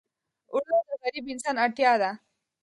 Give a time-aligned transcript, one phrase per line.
[0.51, 2.11] اوړه د غریب انسان اړتیا ده